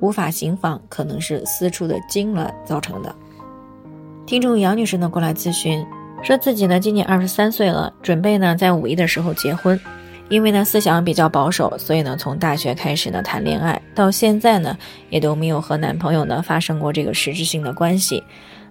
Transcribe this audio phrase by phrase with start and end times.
[0.00, 3.14] 无法行房，可能是私处的痉挛造成的。
[4.26, 5.84] 听众杨女士呢过来咨询，
[6.22, 9.78] 说自己呢今年二十三岁了，准备呢在五一的时候结婚。
[10.28, 18.22] 因为呢思想比较保守，所以呢从大学开始呢谈恋爱，到现在呢也都没有和男朋友呢发生过这个实质性的关系。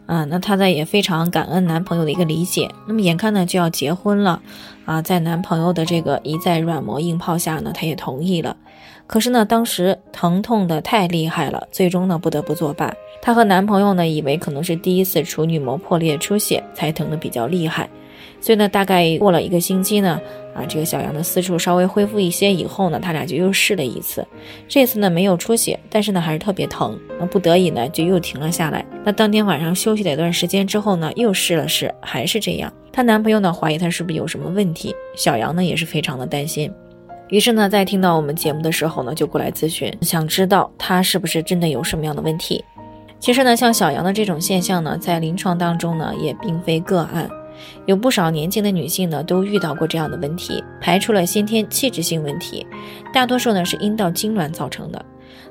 [0.09, 2.67] 啊，那她呢也非常感恩男朋友的一个理解。
[2.87, 4.41] 那么眼看呢就要结婚了，
[4.83, 8.57] 啊，在男朋友的这个一再软磨硬泡下呢，她也同意了。
[9.05, 12.91] 可是呢当时疼痛的太厉害了，最终呢不得不作罢。
[13.21, 17.87] 她和男朋友呢以为可能是第一次处女膜破裂出血才疼的比较厉害。
[18.41, 20.19] 所以呢，大概过了一个星期呢，
[20.55, 24.25] 啊，这个小杨的私处稍微恢复一些以后呢，他俩就又试了一次。
[24.67, 26.97] 这次呢没有出血，但是呢还是特别疼。
[27.19, 28.83] 那不得已呢就又停了下来。
[29.05, 32.71] 那当天晚上休息了一段时间之后呢，又试了试，还是这样。
[32.91, 36.71] 她男朋友呢怀疑她是不是有什么问题，小杨呢也是非常的担心。
[37.29, 42.63] 于是呢，在听到我们节目的时候呢，就过来咨询，想知道她是不是真的有什么样的问题。
[43.19, 47.29] 其实呢，像小杨的这种现象呢，在临床当中呢，也并非个案。
[47.85, 52.65] 有不少年轻的女性呢，都遇到过这样的问题，排除了先天气质性问题，
[53.13, 55.05] 大多数呢是阴道痉挛造成的。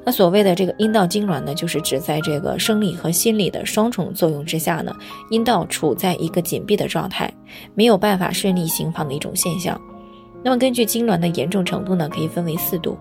[0.05, 4.95] 那所谓的这个阴道痉挛呢，就是指在这个生理和心理的双重作用之下呢，
[5.31, 7.33] 阴道处在一个紧闭的状态，
[7.75, 9.81] 没有办法顺利行房的一种现象。
[10.43, 12.97] 那么根据痉挛的严重程度呢，可以分为四度，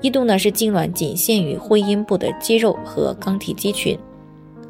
[0.00, 3.96] 一度呢是痉挛仅限于会阴部的肌肉和肛体肌群，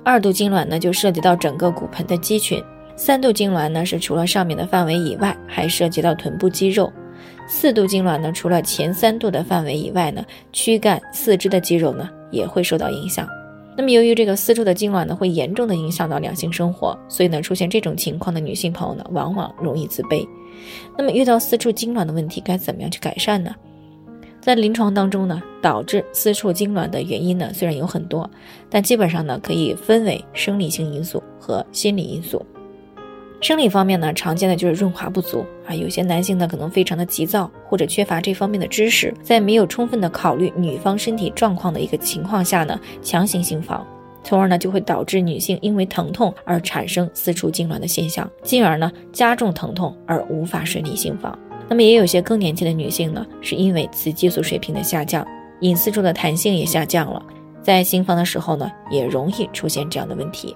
[0.04, 2.62] 二度痉挛呢就涉及到整个骨盆的肌群。
[2.94, 6.92] 三度痉挛呢，是除了上面的范围以外，还涉及到臀部肌肉；
[7.52, 13.28] 四度痉挛呢，除了前三度的范围以外呢，躯干、四肢的肌肉呢也会受到影响。
[13.76, 20.24] 那么，由于这个四处的痉挛呢，会严重的影响到两性生活，所以呢，出现这种情况的女性朋友呢，往往容易自卑。
[20.96, 23.52] 那么，遇到私处痉挛的问题，该怎么样去改善呢？
[24.40, 28.30] 在临床当中呢，导致私处痉挛的原因呢，虽然有很多，
[28.70, 32.40] 但基本上呢，可以分为生理性因素和心理因素。
[33.40, 43.86] 生理方面呢，常见的就是润滑不足啊，有些男性呢可能非常的急躁，或者缺乏这方面的知识，在没有充分的考虑女方身体状况的一个情况下呢，强行行房，
[44.22, 51.36] 从而呢就会导致女性因为疼痛而产生私处痉挛的现象，进而呢加重疼痛而无法顺利行房。
[51.66, 55.26] 那么也有些更年期的女性呢，是因为雌激素水平的下降，
[55.60, 57.22] 隐私处的弹性也下降了，
[57.62, 60.54] 在行房的时候呢，也容易出现这样的问题。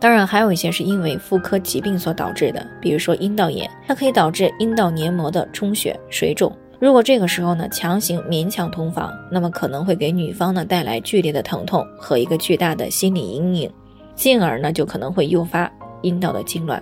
[0.00, 6.50] 当然，还有一些是因为妇科疾病所导致的，比如说阴道炎，它可以导致阴道黏膜的充血、水肿。
[6.78, 13.70] 如果这个时候呢强行勉强同房，那么可能会给女方呢带来剧烈的疼痛和一个巨大的心理阴影，
[14.14, 16.80] 进而呢就可能会诱发阴道的痉挛。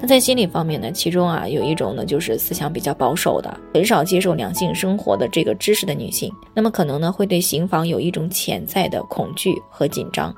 [0.00, 10.32] 那在心理方面呢，其中啊有一种呢就是思想比较保守的，很少接受两性生活的这个知识的女性，那么可能呢会对行房有一种潜在的恐惧和紧张。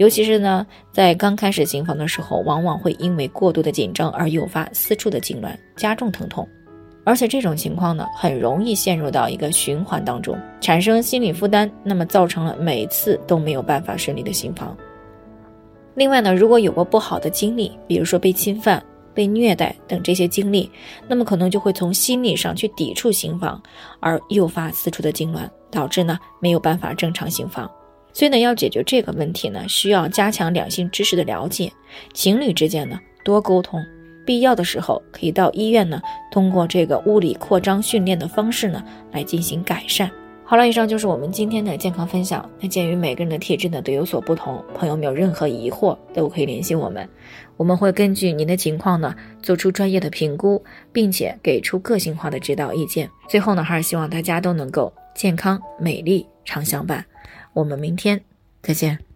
[0.00, 6.48] 尤其是呢，在刚开始行房的时候，往往会因为过度的紧张而诱发私处的痉挛，加重疼痛。
[7.04, 14.74] 而且这种情况呢，很容易陷入到一个循环当中，产生心理负担，那么造成了每次都没有办法顺利的行房。
[15.96, 20.70] 另外呢，如果有过不好的经历，比如说被侵犯、被虐待等这些经历，
[21.06, 23.62] 那么可能就会从心理上去抵触行房，
[24.00, 27.70] 而诱发私处的痉挛，导致呢没有办法正常行房。
[28.12, 31.72] 所以呢，要解决这个问题呢，需要加强两性知识的了解，
[32.12, 33.80] 情侣之间呢多沟通，
[34.26, 36.00] 必要的时候可以到医院呢，
[36.30, 38.82] 通过这个物理扩张训练的方式呢
[39.12, 40.10] 来进行改善。
[40.42, 42.50] 好了，以上就是我们今天的健康分享。
[42.58, 47.08] 那鉴于每个人的体质呢都有所不同，朋友们有任何疑惑都可以联系我们，
[47.56, 50.60] 我们会根据您的情况呢做出专业的评估，
[50.92, 53.08] 并且给出个性化的指导意见。
[53.28, 57.04] 最后呢，还是希望大家都能够健康美丽常相伴。
[57.52, 58.22] 我们明天
[58.62, 59.09] 再见。